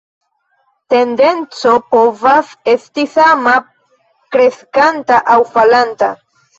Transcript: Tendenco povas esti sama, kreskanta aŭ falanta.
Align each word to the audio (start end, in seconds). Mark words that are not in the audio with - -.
Tendenco 0.93 1.75
povas 1.91 2.55
esti 2.75 3.07
sama, 3.13 3.55
kreskanta 4.35 5.25
aŭ 5.33 5.41
falanta. 5.57 6.15